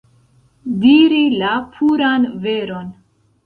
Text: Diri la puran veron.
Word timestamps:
Diri 0.85 1.21
la 1.37 1.53
puran 1.77 2.29
veron. 2.49 2.93